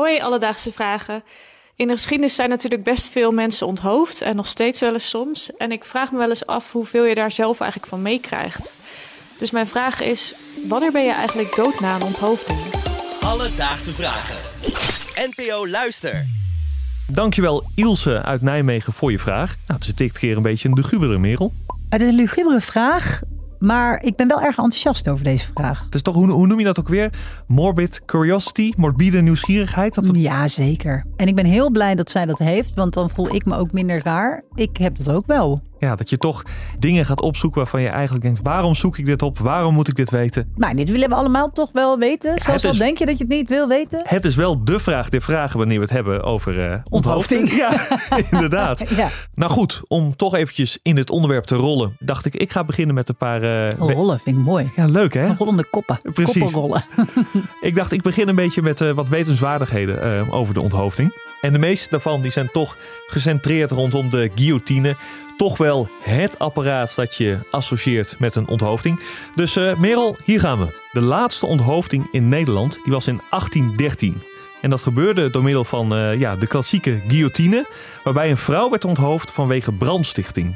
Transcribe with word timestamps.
Hoi, 0.00 0.20
alledaagse 0.20 0.72
vragen. 0.72 1.22
In 1.76 1.86
de 1.86 1.92
geschiedenis 1.92 2.34
zijn 2.34 2.48
natuurlijk 2.48 2.84
best 2.84 3.08
veel 3.08 3.32
mensen 3.32 3.66
onthoofd 3.66 4.20
en 4.20 4.36
nog 4.36 4.46
steeds 4.46 4.80
wel 4.80 4.92
eens 4.92 5.08
soms. 5.08 5.56
En 5.56 5.72
ik 5.72 5.84
vraag 5.84 6.12
me 6.12 6.18
wel 6.18 6.28
eens 6.28 6.46
af 6.46 6.72
hoeveel 6.72 7.04
je 7.04 7.14
daar 7.14 7.30
zelf 7.30 7.60
eigenlijk 7.60 7.90
van 7.90 8.02
meekrijgt. 8.02 8.74
Dus 9.38 9.50
mijn 9.50 9.66
vraag 9.66 10.00
is, 10.00 10.34
wanneer 10.68 10.92
ben 10.92 11.04
je 11.04 11.12
eigenlijk 11.12 11.54
dood 11.54 11.80
na 11.80 11.94
een 11.94 12.02
onthoofding? 12.02 12.58
Alledaagse 13.20 13.92
vragen. 13.92 14.36
NPO 15.14 15.68
Luister. 15.68 16.26
Dankjewel 17.06 17.64
Ilse 17.74 18.22
uit 18.22 18.42
Nijmegen 18.42 18.92
voor 18.92 19.10
je 19.10 19.18
vraag. 19.18 19.56
Nou, 19.66 19.78
het 19.78 19.88
is 19.88 19.94
dit 19.94 20.18
keer 20.18 20.36
een 20.36 20.42
beetje 20.42 20.68
een 20.68 20.74
lugubere 20.74 21.18
merel. 21.18 21.52
Het 21.88 22.00
is 22.00 22.08
een 22.08 22.14
lugubere 22.14 22.60
vraag, 22.60 23.20
maar 23.60 24.02
ik 24.02 24.16
ben 24.16 24.28
wel 24.28 24.40
erg 24.40 24.56
enthousiast 24.56 25.08
over 25.08 25.24
deze 25.24 25.46
vraag. 25.54 25.84
Het 25.84 25.94
is 25.94 26.02
toch, 26.02 26.14
hoe, 26.14 26.30
hoe 26.30 26.46
noem 26.46 26.58
je 26.58 26.64
dat 26.64 26.78
ook 26.78 26.88
weer? 26.88 27.12
Morbid 27.46 28.04
curiosity, 28.04 28.72
morbide 28.76 29.22
nieuwsgierigheid? 29.22 29.94
Dat 29.94 30.04
Ja, 30.12 30.48
zeker. 30.48 31.04
En 31.16 31.26
ik 31.26 31.34
ben 31.34 31.46
heel 31.46 31.70
blij 31.70 31.94
dat 31.94 32.10
zij 32.10 32.26
dat 32.26 32.38
heeft, 32.38 32.74
want 32.74 32.94
dan 32.94 33.10
voel 33.10 33.34
ik 33.34 33.44
me 33.44 33.56
ook 33.56 33.72
minder 33.72 34.02
raar. 34.02 34.44
Ik 34.54 34.76
heb 34.76 34.96
dat 34.96 35.10
ook 35.10 35.26
wel. 35.26 35.62
Ja, 35.80 35.94
dat 35.94 36.10
je 36.10 36.18
toch 36.18 36.42
dingen 36.78 37.06
gaat 37.06 37.20
opzoeken 37.20 37.60
waarvan 37.60 37.82
je 37.82 37.88
eigenlijk 37.88 38.24
denkt... 38.24 38.40
waarom 38.42 38.74
zoek 38.74 38.98
ik 38.98 39.06
dit 39.06 39.22
op? 39.22 39.38
Waarom 39.38 39.74
moet 39.74 39.88
ik 39.88 39.94
dit 39.94 40.10
weten? 40.10 40.52
Maar 40.56 40.74
dit 40.74 40.90
willen 40.90 41.08
we 41.08 41.14
allemaal 41.14 41.50
toch 41.52 41.68
wel 41.72 41.98
weten? 41.98 42.40
Zelfs 42.40 42.64
al 42.64 42.76
denk 42.76 42.98
je 42.98 43.06
dat 43.06 43.18
je 43.18 43.24
het 43.24 43.32
niet 43.32 43.48
wil 43.48 43.68
weten. 43.68 44.00
Het 44.04 44.24
is 44.24 44.34
wel 44.34 44.64
de 44.64 44.78
vraag 44.78 45.08
der 45.08 45.22
vragen 45.22 45.58
wanneer 45.58 45.76
we 45.76 45.82
het 45.82 45.92
hebben 45.92 46.22
over 46.22 46.70
eh 46.70 46.78
onthoofding. 46.88 47.48
Ja, 47.60 47.72
inderdaad. 48.30 48.88
Ja, 48.96 49.08
Nou 49.34 49.50
goed, 49.52 49.80
om 49.88 50.16
toch 50.16 50.34
eventjes 50.34 50.78
in 50.82 50.96
het 50.96 51.10
onderwerp 51.10 51.44
te 51.44 51.54
rollen... 51.56 51.96
dacht 51.98 52.26
ik, 52.26 52.34
ik 52.34 52.50
ga 52.52 52.64
beginnen 52.64 52.94
met 52.94 53.08
een 53.08 53.16
paar... 53.16 53.42
eh, 53.42 53.68
rollen 53.78 54.20
vind 54.20 54.36
ik 54.36 54.42
mooi. 54.42 54.70
ja, 54.76 54.86
leuk 54.86 55.14
hè? 55.14 55.32
Rollende 55.38 55.64
koppen. 55.70 55.98
Precies. 56.12 56.42
Koppelrollen. 56.42 56.84
Ik 57.60 57.74
dacht, 57.74 57.92
ik 57.92 58.02
begin 58.02 58.28
een 58.28 58.34
beetje 58.34 58.62
met 58.62 58.80
eh, 58.80 58.90
wat 58.90 59.08
wetenswaardigheden 59.08 60.30
over 60.32 60.54
de 60.54 60.60
onthoofding. 60.60 61.12
En 61.40 61.52
de 61.52 61.58
meeste 61.58 61.88
daarvan 61.90 62.20
die 62.20 62.30
zijn 62.30 62.48
toch 62.52 62.76
gecentreerd 63.06 63.70
rondom 63.70 64.10
de 64.10 64.30
guillotine. 64.34 64.96
Toch 65.40 65.56
wel 65.56 65.88
het 66.00 66.38
apparaat 66.38 66.94
dat 66.94 67.16
je 67.16 67.38
associeert 67.50 68.14
met 68.18 68.34
een 68.34 68.48
onthoofding. 68.48 69.00
Dus 69.34 69.56
eh, 69.56 69.76
Merel, 69.76 70.16
hier 70.24 70.40
gaan 70.40 70.58
we. 70.58 70.66
De 70.92 71.00
laatste 71.00 71.46
onthoofding 71.46 72.08
in 72.12 72.28
Nederland 72.28 72.78
die 72.84 72.92
was 72.92 73.06
in 73.06 73.20
1813. 73.30 74.22
En 74.60 74.70
dat 74.70 74.82
gebeurde 74.82 75.30
door 75.30 75.42
middel 75.42 75.64
van 75.64 75.94
eh, 75.94 76.18
ja, 76.18 76.36
de 76.36 76.46
klassieke 76.46 77.00
guillotine. 77.08 77.66
Waarbij 78.04 78.30
een 78.30 78.36
vrouw 78.36 78.70
werd 78.70 78.84
onthoofd 78.84 79.30
vanwege 79.30 79.72
brandstichting. 79.72 80.48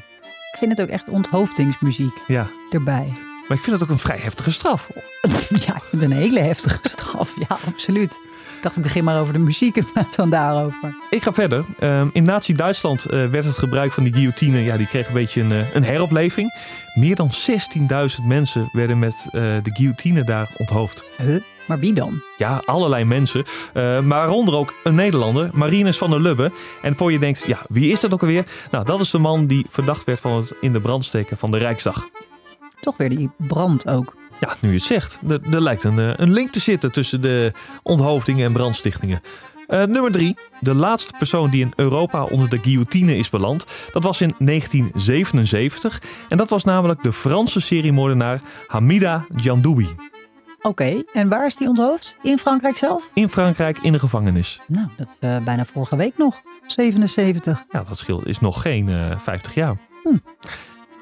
Ik 0.53 0.59
vind 0.59 0.71
het 0.71 0.81
ook 0.81 0.89
echt 0.95 1.09
onthoofdingsmuziek 1.09 2.15
Ja, 2.27 2.47
erbij. 2.71 3.07
maar 3.49 3.57
ik 3.57 3.63
vind 3.65 3.81
het 3.81 3.83
ook 3.83 3.89
een 3.91 3.99
vrij 3.99 4.19
heftige 4.19 4.53
straf. 4.53 4.89
Ja, 5.67 5.77
ik 5.77 5.83
vind 5.91 6.03
het 6.03 6.11
een 6.11 6.17
hele 6.17 6.41
heftige 6.41 6.79
straf. 6.99 7.35
Ja, 7.49 7.59
absoluut. 7.67 8.21
Ik 8.65 8.71
dacht, 8.71 8.83
ik 8.85 8.93
begin 8.93 9.05
maar 9.05 9.21
over 9.21 9.33
de 9.33 9.39
muziek 9.39 9.77
in 9.77 9.87
plaats 9.93 10.17
van 10.17 10.31
daarover. 10.31 10.95
Ik 11.11 11.23
ga 11.23 11.33
verder. 11.33 11.65
Ehm, 11.79 12.09
in 12.13 12.23
Nazi-Duitsland 12.23 13.05
eh, 13.05 13.27
werd 13.27 13.45
het 13.45 13.57
gebruik 13.59 13.93
van 13.93 14.05
die 14.05 14.13
guillotine, 14.13 14.65
ja, 14.65 14.77
die 14.77 14.87
kreeg 14.87 15.07
een 15.07 15.13
beetje 15.13 15.41
een, 15.41 15.53
eh, 15.53 15.75
een 15.75 15.85
heropleving. 15.85 16.55
Meer 16.95 17.15
dan 17.15 17.33
16.000 17.33 18.27
mensen 18.27 18.69
werden 18.73 18.99
met 18.99 19.27
eh, 19.27 19.33
de 19.41 19.71
guillotine 19.73 20.25
daar 20.25 20.49
onthoofd. 20.57 21.05
Huh? 21.17 21.43
Maar 21.67 21.79
wie 21.79 21.93
dan? 21.93 22.23
Ja, 22.37 22.63
allerlei 22.65 23.05
mensen. 23.05 23.45
eh, 23.73 23.83
maar 23.83 24.03
waaronder 24.03 24.55
ook 24.55 24.75
een 24.85 24.95
Nederlander, 24.95 25.51
Marinus 25.53 25.99
van 25.99 26.11
der 26.11 26.21
Lubbe. 26.21 26.53
En 26.83 26.97
voor 26.97 27.13
je 27.13 27.19
denkt, 27.19 27.45
ja, 27.47 27.59
wie 27.69 27.93
is 27.93 28.01
dat 28.01 28.13
ook 28.13 28.21
alweer? 28.21 28.45
Nou, 28.71 28.85
dat 28.85 29.01
is 29.01 29.11
de 29.11 29.19
man 29.19 29.47
die 29.47 29.67
verdacht 29.69 30.05
werd 30.05 30.21
van 30.21 30.37
het 30.37 30.53
in 30.61 30.73
de 30.73 30.81
brand 30.81 31.05
steken 31.05 31.37
van 31.37 31.51
de 31.51 31.59
Rijksdag. 31.59 32.09
Toch 32.81 32.97
weer 32.97 33.09
die 33.09 33.31
brand 33.37 33.89
ook. 33.89 34.17
Ja, 34.45 34.55
nu 34.61 34.69
je 34.69 34.75
het 34.75 34.85
zegt. 34.85 35.21
Er, 35.29 35.41
er 35.51 35.63
lijkt 35.63 35.85
een, 35.85 35.99
eh, 35.99 36.13
een 36.17 36.33
link 36.33 36.51
te 36.51 36.61
zitten 36.61 36.93
tussen 36.93 37.21
de 37.21 37.53
onthoofdingen 37.83 38.47
en 38.47 38.53
brandstichtingen. 38.53 39.21
Eh, 39.67 39.85
nummer 39.85 40.13
drie. 40.13 40.37
De 40.61 40.75
laatste 40.75 41.13
persoon 41.19 41.51
die 41.51 41.61
in 41.61 41.73
Europa 41.77 42.25
onder 42.25 42.49
de 42.49 42.59
guillotine 42.59 43.17
is 43.17 43.31
beland. 43.31 43.67
Dat 43.93 44.03
was 44.03 44.21
in 44.21 44.35
1977. 44.39 46.03
En 46.29 46.37
dat 46.37 46.51
was 46.51 46.65
namelijk 46.65 47.03
de 47.03 47.13
Franse 47.13 47.61
seriemoordenaar 47.61 48.41
Hamida 48.67 49.27
Djandoubi. 49.29 49.89
Oké, 50.63 51.03
en 51.13 51.29
waar 51.29 51.47
is 51.47 51.57
die 51.57 51.69
onthoofd? 51.69 52.17
In 52.23 52.39
Frankrijk 52.39 52.77
zelf? 52.77 53.11
In 53.15 53.29
Frankrijk 53.29 53.79
in 53.79 53.93
de 53.93 53.99
gevangenis. 53.99 54.61
Nou, 54.67 54.87
dat 54.97 55.09
is 55.09 55.29
eh, 55.29 55.45
bijna 55.45 55.65
vorige 55.65 55.97
week 55.97 56.17
nog. 56.17 56.43
77. 56.67 57.65
Ja, 57.71 57.83
dat 57.89 57.99
scheelt 57.99 58.27
is 58.27 58.41
nog 58.41 58.63
geen 58.63 58.89
eh 58.89 59.19
50 59.19 59.55
jaar. 59.55 59.77
Hm. 60.03 60.17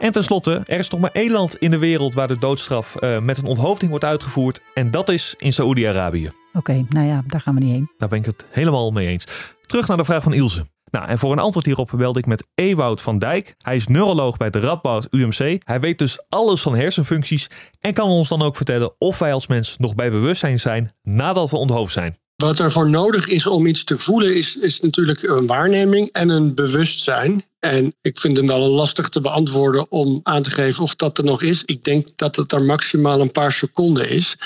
En 0.02 0.12
tenslotte, 0.12 0.62
er 0.66 0.78
is 0.78 0.90
nog 0.90 1.00
maar 1.00 1.10
één 1.12 1.30
land 1.30 1.56
in 1.56 1.70
de 1.70 1.78
wereld 1.78 2.14
waar 2.14 2.28
de 2.28 2.38
doodstraf 2.38 2.96
eh, 2.96 3.18
met 3.18 3.38
een 3.38 3.44
onthoofding 3.44 3.90
wordt 3.90 4.04
uitgevoerd. 4.06 4.60
En 4.74 4.90
dat 4.90 5.08
is 5.08 5.34
in 5.38 5.52
Saoedi-Arabië. 5.52 6.28
Oké, 6.52 6.84
nou 6.88 7.06
ja, 7.06 7.22
daar 7.26 7.40
gaan 7.40 7.54
we 7.54 7.60
niet 7.60 7.72
heen. 7.72 7.90
Daar 7.98 8.08
ben 8.08 8.18
ik 8.18 8.24
het 8.24 8.46
helemaal 8.50 8.90
mee 8.90 9.08
eens. 9.08 9.26
Terug 9.60 9.88
naar 9.88 9.96
de 9.96 10.04
vraag 10.04 10.22
van 10.22 10.32
Ilse. 10.32 10.66
Nou, 10.90 11.08
en 11.08 11.18
voor 11.18 11.32
een 11.32 11.38
antwoord 11.38 11.66
hierop 11.66 11.90
belde 11.96 12.18
ik 12.18 12.26
met 12.26 12.46
Ewout 12.54 13.02
van 13.02 13.18
Dijk. 13.18 13.54
Hij 13.58 13.76
is 13.76 13.86
neuroloog 13.86 14.36
bij 14.36 14.50
de 14.50 14.60
Radboud 14.60 15.06
UMC. 15.10 15.62
Hij 15.64 15.80
weet 15.80 15.98
dus 15.98 16.24
alles 16.28 16.62
van 16.62 16.74
hersenfuncties 16.74 17.50
en 17.80 17.94
kan 17.94 18.08
ons 18.08 18.28
dan 18.28 18.42
ook 18.42 18.56
vertellen 18.56 18.94
of 18.98 19.19
wij 19.19 19.32
als 19.32 19.46
mens 19.46 19.76
nog 19.78 19.94
bij 19.94 20.10
bewustzijn 20.10 20.60
zijn 20.60 20.92
nadat 21.02 21.50
we 21.50 21.56
onthoofd 21.56 21.92
zijn. 21.92 22.16
Wat 22.42 22.58
er 22.58 22.72
voor 22.72 22.91
nodig 22.91 23.28
is 23.28 23.47
om 23.47 23.66
iets 23.66 23.84
te 23.84 23.98
voelen, 23.98 24.36
is, 24.36 24.56
is 24.56 24.80
natuurlijk 24.80 25.22
een 25.22 25.47
waarneming 25.47 26.08
en 26.12 26.28
een 26.28 26.54
bewustzijn. 26.54 27.44
En 27.58 27.94
ik 28.00 28.19
vind 28.19 28.36
hem 28.36 28.47
wel 28.47 28.69
lastig 28.69 29.08
te 29.08 29.20
beantwoorden 29.20 29.91
om 29.91 30.20
aan 30.22 30.42
te 30.42 30.50
geven 30.50 30.82
of 30.82 30.97
dat 30.97 31.19
er 31.19 31.25
nog 31.25 31.42
is. 31.42 31.64
Ik 31.64 31.84
denk 31.84 32.08
dat 32.16 32.36
het 32.36 32.52
er 32.52 32.62
maximaal 32.62 33.20
een 33.20 33.32
paar 33.32 33.52
seconden 33.52 34.08
is. 34.08 34.36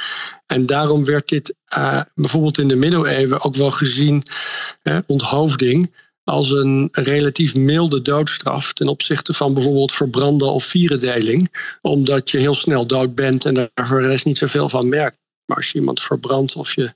En 0.47 0.67
daarom 0.67 1.05
werd 1.05 1.29
dit 1.29 1.55
eh, 1.65 2.01
bijvoorbeeld 2.15 2.59
in 2.59 2.69
de 2.69 2.75
middeleeuwen 2.75 3.43
ook 3.43 3.55
wel 3.55 3.71
gezien, 3.71 4.23
eh, 4.83 4.99
onthoofding, 5.07 5.95
als 6.25 6.51
een 6.51 6.89
relatief 6.93 7.55
milde 7.55 8.03
doodstraf 8.03 8.73
ten 8.73 8.89
opzichte 8.89 9.35
van 9.35 9.55
bijvoorbeeld 9.55 9.93
verbranden 9.93 10.53
of 10.53 10.65
vierendeling. 10.65 11.53
Omdat 11.81 12.31
je 12.31 12.39
heel 12.39 12.55
snel 12.55 12.87
dood 12.87 13.15
bent 13.15 13.45
en 13.45 13.55
daar 13.55 13.87
voor 13.87 14.03
rest 14.03 14.25
niet 14.25 14.39
zoveel 14.39 14.69
van 14.69 14.89
merkt. 14.89 15.19
Maar 15.47 15.57
als 15.57 15.71
je 15.71 15.79
iemand 15.79 16.03
verbrandt 16.03 16.57
of 16.57 16.75
je 16.75 16.93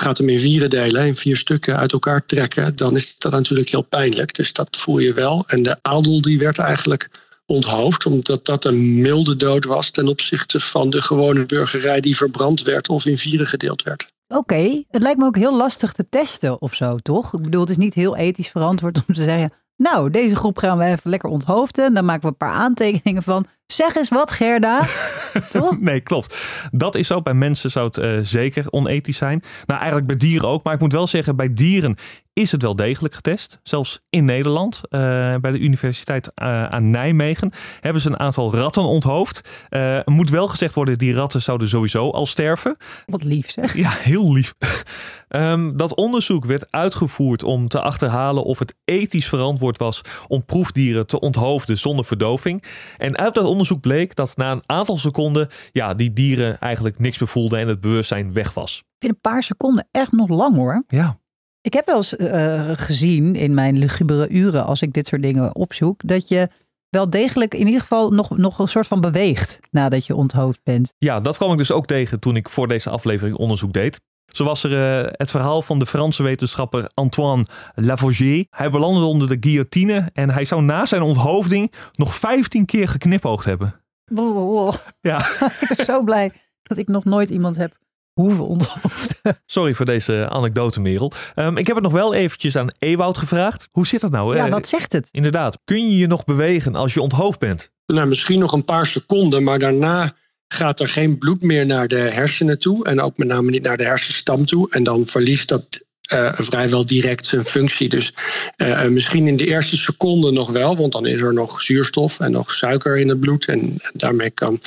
gaat 0.00 0.18
hem 0.18 0.28
in 0.28 0.38
vieren 0.38 0.70
delen, 0.70 1.06
in 1.06 1.16
vier 1.16 1.36
stukken 1.36 1.76
uit 1.76 1.92
elkaar 1.92 2.26
trekken, 2.26 2.76
dan 2.76 2.96
is 2.96 3.18
dat 3.18 3.32
natuurlijk 3.32 3.68
heel 3.68 3.82
pijnlijk. 3.82 4.34
Dus 4.34 4.52
dat 4.52 4.76
voel 4.76 4.98
je 4.98 5.12
wel. 5.12 5.44
En 5.46 5.62
de 5.62 5.78
adel 5.82 6.20
die 6.20 6.38
werd 6.38 6.58
eigenlijk 6.58 7.10
onthoofd, 7.46 8.06
omdat 8.06 8.44
dat 8.44 8.64
een 8.64 9.00
milde 9.00 9.36
dood 9.36 9.64
was 9.64 9.90
ten 9.90 10.08
opzichte 10.08 10.60
van 10.60 10.90
de 10.90 11.02
gewone 11.02 11.46
burgerij 11.46 12.00
die 12.00 12.16
verbrand 12.16 12.62
werd 12.62 12.88
of 12.88 13.06
in 13.06 13.18
vieren 13.18 13.46
gedeeld 13.46 13.82
werd. 13.82 14.06
Oké, 14.28 14.82
het 14.90 15.02
lijkt 15.02 15.18
me 15.18 15.24
ook 15.24 15.36
heel 15.36 15.56
lastig 15.56 15.92
te 15.92 16.06
testen 16.08 16.60
of 16.60 16.74
zo, 16.74 16.96
toch? 16.96 17.34
Ik 17.34 17.42
bedoel, 17.42 17.60
het 17.60 17.70
is 17.70 17.76
niet 17.76 17.94
heel 17.94 18.16
ethisch 18.16 18.48
verantwoord 18.48 19.02
om 19.08 19.14
te 19.14 19.24
zeggen... 19.24 19.50
Nou, 19.76 20.10
deze 20.10 20.36
groep 20.36 20.58
gaan 20.58 20.78
we 20.78 20.84
even 20.84 21.10
lekker 21.10 21.28
onthoofden. 21.28 21.84
En 21.84 21.94
dan 21.94 22.04
maken 22.04 22.22
we 22.22 22.28
een 22.28 22.36
paar 22.36 22.52
aantekeningen 22.52 23.22
van... 23.22 23.46
Zeg 23.66 23.94
eens 23.94 24.08
wat, 24.08 24.30
Gerda. 24.30 24.86
toch? 25.50 25.80
Nee, 25.80 26.00
klopt. 26.00 26.36
Dat 26.70 26.94
is 26.94 27.06
zo. 27.06 27.22
Bij 27.22 27.34
mensen 27.34 27.70
zou 27.70 27.86
het 27.86 27.98
eh, 27.98 28.18
zeker 28.22 28.64
onethisch 28.70 29.16
zijn. 29.16 29.42
Nou, 29.66 29.78
eigenlijk 29.78 30.06
bij 30.06 30.16
dieren 30.16 30.48
ook. 30.48 30.64
Maar 30.64 30.74
ik 30.74 30.80
moet 30.80 30.92
wel 30.92 31.06
zeggen, 31.06 31.36
bij 31.36 31.54
dieren 31.54 31.96
is 32.36 32.52
het 32.52 32.62
wel 32.62 32.76
degelijk 32.76 33.14
getest. 33.14 33.60
Zelfs 33.62 34.00
in 34.10 34.24
Nederland, 34.24 34.80
eh, 34.88 35.00
bij 35.36 35.50
de 35.50 35.58
Universiteit 35.58 36.34
eh, 36.34 36.64
aan 36.66 36.90
Nijmegen, 36.90 37.52
hebben 37.80 38.02
ze 38.02 38.08
een 38.08 38.18
aantal 38.18 38.54
ratten 38.54 38.82
onthoofd. 38.82 39.66
Eh 39.68 39.98
moet 40.04 40.30
wel 40.30 40.48
gezegd 40.48 40.74
worden, 40.74 40.98
die 40.98 41.14
ratten 41.14 41.42
zouden 41.42 41.68
sowieso 41.68 42.10
al 42.10 42.26
sterven. 42.26 42.76
Wat 43.06 43.24
lief 43.24 43.50
zeg. 43.50 43.76
Ja, 43.76 43.90
heel 43.90 44.32
lief. 44.32 44.54
Ehm, 45.28 45.76
dat 45.76 45.94
onderzoek 45.94 46.44
werd 46.44 46.72
uitgevoerd 46.72 47.42
om 47.42 47.68
te 47.68 47.80
achterhalen 47.80 48.44
of 48.44 48.58
het 48.58 48.74
ethisch 48.84 49.28
verantwoord 49.28 49.78
was 49.78 50.00
om 50.28 50.44
proefdieren 50.44 51.06
te 51.06 51.20
onthoofden 51.20 51.78
zonder 51.78 52.04
verdoving. 52.04 52.64
En 52.96 53.16
uit 53.16 53.34
dat 53.34 53.44
onderzoek 53.44 53.80
bleek 53.80 54.14
dat 54.14 54.36
na 54.36 54.52
een 54.52 54.62
aantal 54.66 54.98
seconden 54.98 55.48
ja, 55.72 55.94
die 55.94 56.12
dieren 56.12 56.58
eigenlijk 56.58 56.98
niks 56.98 57.18
meer 57.18 57.28
voelden 57.28 57.58
en 57.58 57.68
het 57.68 57.80
bewustzijn 57.80 58.32
weg 58.32 58.54
was. 58.54 58.78
Ik 58.78 58.84
vind 58.98 59.12
een 59.12 59.30
paar 59.30 59.42
seconden 59.42 59.88
echt 59.90 60.12
nog 60.12 60.28
lang 60.28 60.56
hoor. 60.56 60.84
Ja, 60.88 61.18
Ik 61.66 61.72
heb 61.72 61.86
wel 61.86 61.96
eens 61.96 62.16
eh, 62.16 62.70
gezien 62.72 63.34
in 63.34 63.54
mijn 63.54 63.78
lugubere 63.78 64.28
uren, 64.28 64.64
als 64.64 64.82
ik 64.82 64.92
dit 64.92 65.06
soort 65.06 65.22
dingen 65.22 65.54
opzoek, 65.54 66.00
dat 66.04 66.28
je 66.28 66.48
wel 66.88 67.10
degelijk 67.10 67.54
in 67.54 67.66
ieder 67.66 67.80
geval 67.80 68.10
nog, 68.10 68.36
nog 68.36 68.58
een 68.58 68.68
soort 68.68 68.86
van 68.86 69.00
beweegt 69.00 69.60
nadat 69.70 70.06
je 70.06 70.14
onthoofd 70.14 70.60
bent. 70.62 70.92
ja, 70.98 71.20
dat 71.20 71.36
kwam 71.36 71.52
ik 71.52 71.58
dus 71.58 71.70
ook 71.70 71.86
tegen 71.86 72.20
toen 72.20 72.36
ik 72.36 72.48
voor 72.48 72.68
deze 72.68 72.90
aflevering 72.90 73.36
onderzoek 73.36 73.72
deed. 73.72 74.00
Zo 74.26 74.44
was 74.44 74.64
er 74.64 75.04
eh, 75.04 75.12
het 75.12 75.30
verhaal 75.30 75.62
van 75.62 75.78
de 75.78 75.86
Franse 75.86 76.22
wetenschapper 76.22 76.90
Antoine 76.94 77.46
Lavoisier. 77.74 78.46
Hij 78.50 78.70
belandde 78.70 79.04
onder 79.04 79.28
de 79.28 79.36
guillotine 79.40 80.10
en 80.12 80.30
hij 80.30 80.44
zou 80.44 80.62
na 80.62 80.86
zijn 80.86 81.02
onthoofding 81.02 81.72
nog 81.92 82.14
15 82.14 82.64
keer 82.64 82.88
geknipoogd 82.88 83.44
hebben. 83.44 83.80
Ja, 85.00 85.18
ik 85.60 85.72
ben 85.76 85.84
zo 85.84 86.02
blij 86.02 86.32
dat 86.62 86.78
ik 86.78 86.88
nog 86.88 87.04
nooit 87.04 87.30
iemand 87.30 87.56
heb 87.56 87.76
hoeven 88.20 88.46
onthoofden. 88.46 89.16
sorry 89.46 89.74
voor 89.74 89.86
deze 89.86 90.28
anekdote, 90.28 90.80
Merel. 90.80 91.12
Ehm, 91.34 91.56
ik 91.56 91.66
heb 91.66 91.76
het 91.76 91.84
nog 91.84 91.92
wel 91.92 92.14
eventjes 92.14 92.56
aan 92.56 92.68
Ewoud 92.78 93.18
gevraagd. 93.18 93.68
Hoe 93.70 93.86
zit 93.86 94.00
dat 94.00 94.10
nou? 94.10 94.36
Ja, 94.36 94.44
Eh, 94.46 94.50
wat 94.50 94.68
zegt 94.68 94.92
het? 94.92 95.08
Inderdaad, 95.10 95.58
kun 95.64 95.90
je 95.90 95.96
je 95.96 96.06
nog 96.06 96.24
bewegen 96.24 96.74
als 96.74 96.94
je 96.94 97.00
onthoofd 97.00 97.38
bent? 97.38 97.70
Nou, 97.86 98.08
misschien 98.08 98.38
nog 98.38 98.52
een 98.52 98.64
paar 98.64 98.86
seconden, 98.86 99.42
maar 99.42 99.58
daarna 99.58 100.14
gaat 100.48 100.80
er 100.80 100.88
geen 100.88 101.18
bloed 101.18 101.42
meer 101.42 101.66
naar 101.66 101.88
de 101.88 101.98
hersenen 101.98 102.58
toe. 102.58 102.84
En 102.84 103.00
ook 103.00 103.16
met 103.16 103.28
name 103.28 103.50
niet 103.50 103.62
naar 103.62 103.76
de 103.76 103.84
hersenstam 103.84 104.44
toe. 104.46 104.70
En 104.70 104.84
dan 104.84 105.06
verliest 105.06 105.48
dat 105.48 105.84
uh, 106.12 106.32
vrijwel 106.34 106.86
direct 106.86 107.26
zijn 107.26 107.44
functie. 107.44 107.88
Dus 107.88 108.14
uh, 108.56 108.84
misschien 108.84 109.28
in 109.28 109.36
de 109.36 109.46
eerste 109.46 109.76
seconde 109.76 110.32
nog 110.32 110.50
wel, 110.50 110.76
want 110.76 110.92
dan 110.92 111.06
is 111.06 111.20
er 111.22 111.34
nog 111.34 111.62
zuurstof 111.62 112.20
en 112.20 112.30
nog 112.30 112.52
suiker 112.52 112.96
in 112.98 113.08
het 113.08 113.20
bloed. 113.20 113.44
En, 113.44 113.60
en 113.60 113.90
daarmee 113.92 114.30
kan, 114.30 114.60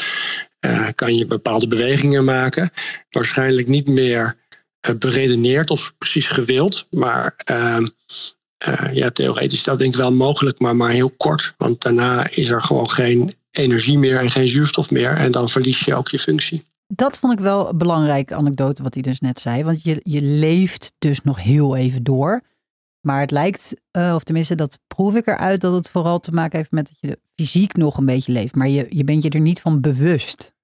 kan 0.95 1.17
je 1.17 1.25
bepaalde 1.25 1.67
bewegingen 1.67 2.23
maken. 2.23 2.69
Waarschijnlijk 3.09 3.67
niet 3.67 3.88
meer 3.88 4.38
beredeneerd 5.00 5.69
of 5.69 5.94
precies 5.97 6.27
gewild, 6.27 6.88
maar 6.89 7.33
ehm, 7.38 7.85
ja, 8.91 9.09
theoretisch 9.09 9.57
is 9.57 9.63
dat 9.63 9.79
denk 9.79 9.94
ik 9.94 10.00
wel 10.00 10.11
mogelijk, 10.11 10.59
maar 10.59 10.75
maar 10.75 10.89
heel 10.89 11.09
kort. 11.09 11.53
Want 11.57 11.81
daarna 11.81 12.29
is 12.29 12.50
er 12.50 12.61
gewoon 12.61 12.89
geen 12.89 13.33
energie 13.51 13.97
meer 13.97 14.17
en 14.17 14.31
geen 14.31 14.47
zuurstof 14.47 14.91
meer. 14.91 15.11
En 15.11 15.31
dan 15.31 15.50
verlies 15.50 15.79
je 15.79 15.95
ook 15.95 16.09
je 16.09 16.19
functie. 16.19 16.63
Dat 16.88 17.17
vond 17.17 17.33
ik 17.33 17.39
wel 17.39 17.69
een 17.69 17.77
belangrijke 17.77 18.35
anekdote 18.35 18.83
wat 18.83 18.94
hij 18.94 19.03
dus 19.03 19.19
net 19.19 19.39
zei. 19.39 19.63
Want 19.63 19.83
je, 19.83 20.00
je 20.03 20.21
leeft 20.21 20.94
dus 21.00 21.21
nog 21.23 21.44
heel 21.44 21.75
even 21.75 22.03
door. 22.03 22.41
Maar 23.01 23.19
het 23.19 23.31
lijkt, 23.31 23.74
uh, 23.98 24.13
of 24.16 24.24
tenminste 24.24 24.56
dat 24.56 24.80
proef 24.88 25.16
ik 25.16 25.28
eruit, 25.28 25.62
dat 25.62 25.74
het 25.74 25.90
vooral 25.90 26.19
te 26.19 26.31
maken 26.31 26.57
heeft 26.57 26.72
met 26.72 26.86
dat 26.86 26.98
je 27.00 27.19
fysiek 27.36 27.75
nog 27.75 27.98
een 27.98 28.06
beetje 28.06 28.31
leeft. 28.31 28.56
Maar 28.56 28.68
je, 28.68 28.88
je 28.90 29.04
bent 29.04 29.24
je 29.24 29.30
er 29.30 29.40
niet 29.40 29.62
van 29.62 29.81
bewust. 29.81 30.57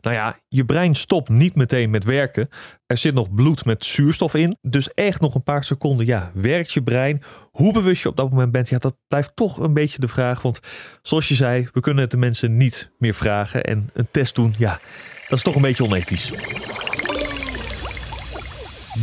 Nou 0.00 0.16
ja, 0.16 0.38
je 0.48 0.64
brein 0.64 0.94
stopt 0.94 1.28
niet 1.28 1.54
meteen 1.54 1.90
met 1.90 2.04
werken. 2.04 2.48
Er 2.86 2.98
zit 2.98 3.14
nog 3.14 3.34
bloed 3.34 3.64
met 3.64 3.84
zuurstof 3.84 4.34
in. 4.34 4.56
Dus 4.60 4.92
echt 4.92 5.20
nog 5.20 5.34
een 5.34 5.42
paar 5.42 5.64
seconden, 5.64 6.06
ja, 6.06 6.30
werkt 6.34 6.72
je 6.72 6.82
brein. 6.82 7.22
Hoe 7.50 7.72
bewust 7.72 8.02
je 8.02 8.08
op 8.08 8.16
dat 8.16 8.30
moment 8.30 8.52
bent, 8.52 8.68
ja, 8.68 8.78
dat 8.78 8.96
blijft 9.08 9.36
toch 9.36 9.58
een 9.58 9.74
beetje 9.74 10.00
de 10.00 10.08
vraag. 10.08 10.42
Want 10.42 10.60
zoals 11.02 11.28
je 11.28 11.34
zei, 11.34 11.68
we 11.72 11.80
kunnen 11.80 12.02
het 12.02 12.10
de 12.10 12.16
mensen 12.16 12.56
niet 12.56 12.90
meer 12.98 13.14
vragen. 13.14 13.64
En 13.64 13.90
een 13.92 14.08
test 14.10 14.34
doen, 14.34 14.54
ja, 14.58 14.80
dat 15.28 15.38
is 15.38 15.44
toch 15.44 15.54
een 15.54 15.62
beetje 15.62 15.84
onethisch. 15.84 16.32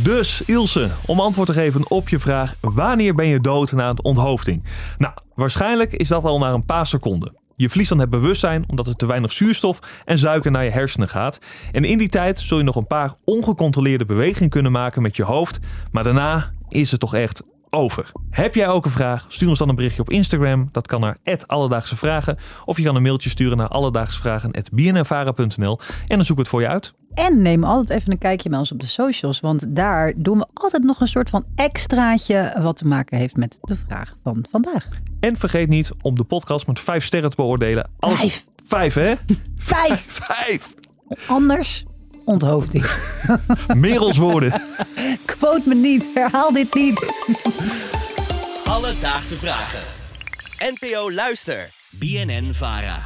Dus 0.02 0.42
Ilse, 0.46 0.90
om 1.06 1.20
antwoord 1.20 1.48
te 1.48 1.54
geven 1.54 1.90
op 1.90 2.08
je 2.08 2.18
vraag: 2.18 2.54
wanneer 2.60 3.14
ben 3.14 3.26
je 3.26 3.40
dood 3.40 3.72
na 3.72 3.88
een 3.88 4.04
onthoofding? 4.04 4.64
Nou, 4.98 5.14
waarschijnlijk 5.34 5.92
is 5.92 6.08
dat 6.08 6.24
al 6.24 6.38
na 6.38 6.52
een 6.52 6.64
paar 6.64 6.86
seconden. 6.86 7.36
Je 7.56 7.68
verliest 7.68 7.90
dan 7.90 7.98
het 7.98 8.10
bewustzijn 8.10 8.64
omdat 8.68 8.86
er 8.86 8.96
te 8.96 9.06
weinig 9.06 9.32
zuurstof 9.32 9.78
en 10.04 10.18
suiker 10.18 10.50
naar 10.50 10.64
je 10.64 10.70
hersenen 10.70 11.08
gaat. 11.08 11.38
En 11.72 11.84
in 11.84 11.98
die 11.98 12.08
tijd 12.08 12.38
zul 12.38 12.58
je 12.58 12.64
nog 12.64 12.76
een 12.76 12.86
paar 12.86 13.14
ongecontroleerde 13.24 14.04
bewegingen 14.04 14.50
kunnen 14.50 14.72
maken 14.72 15.02
met 15.02 15.16
je 15.16 15.22
hoofd. 15.22 15.58
Maar 15.92 16.04
daarna 16.04 16.50
is 16.68 16.90
het 16.90 17.00
toch 17.00 17.14
echt 17.14 17.42
over. 17.76 18.12
Heb 18.30 18.54
jij 18.54 18.68
ook 18.68 18.84
een 18.84 18.90
vraag? 18.90 19.24
Stuur 19.28 19.48
ons 19.48 19.58
dan 19.58 19.68
een 19.68 19.74
berichtje 19.74 20.02
op 20.02 20.10
Instagram. 20.10 20.68
Dat 20.72 20.86
kan 20.86 21.00
naar 21.00 21.18
Alledaagse 21.46 21.96
Vragen. 21.96 22.38
Of 22.64 22.76
je 22.76 22.82
kan 22.82 22.96
een 22.96 23.02
mailtje 23.02 23.30
sturen 23.30 23.56
naar 23.56 23.68
alledaagsvragen.bnnvara.nl 23.68 25.78
en 26.06 26.16
dan 26.16 26.24
zoek 26.24 26.36
ik 26.36 26.42
het 26.42 26.48
voor 26.48 26.60
je 26.60 26.68
uit. 26.68 26.94
En 27.14 27.42
neem 27.42 27.64
altijd 27.64 27.98
even 27.98 28.12
een 28.12 28.18
kijkje 28.18 28.48
bij 28.48 28.58
ons 28.58 28.72
op 28.72 28.80
de 28.80 28.86
socials. 28.86 29.40
Want 29.40 29.76
daar 29.76 30.12
doen 30.16 30.38
we 30.38 30.46
altijd 30.54 30.82
nog 30.82 31.00
een 31.00 31.08
soort 31.08 31.30
van 31.30 31.44
extraatje 31.54 32.56
wat 32.60 32.76
te 32.76 32.86
maken 32.86 33.18
heeft 33.18 33.36
met 33.36 33.58
de 33.60 33.74
vraag 33.74 34.16
van 34.22 34.44
vandaag. 34.50 34.88
En 35.20 35.36
vergeet 35.36 35.68
niet 35.68 35.90
om 36.02 36.14
de 36.14 36.24
podcast 36.24 36.66
met 36.66 36.80
vijf 36.80 37.04
sterren 37.04 37.30
te 37.30 37.36
beoordelen. 37.36 37.90
Vijf. 37.98 38.44
Vijf, 38.64 38.94
hè? 38.94 39.14
Vijf. 39.56 40.04
Vijf. 40.26 40.74
Anders 41.26 41.84
onthoofding. 42.26 42.86
Merels 43.74 44.16
woorden. 44.16 44.62
Quote 45.24 45.68
me 45.68 45.74
niet. 45.74 46.04
Herhaal 46.14 46.52
dit 46.52 46.74
niet. 46.74 47.06
Alledaagse 48.64 49.36
vragen. 49.36 49.80
NPO 50.58 51.12
Luister. 51.12 51.70
BNN 51.90 52.50
Vara. 52.52 53.05